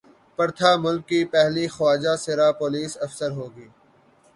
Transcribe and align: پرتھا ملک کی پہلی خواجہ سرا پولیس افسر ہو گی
پرتھا 0.39 0.71
ملک 0.77 1.03
کی 1.09 1.19
پہلی 1.33 1.65
خواجہ 1.67 2.15
سرا 2.23 2.49
پولیس 2.59 2.91
افسر 3.01 3.31
ہو 3.31 3.47
گی 3.55 3.67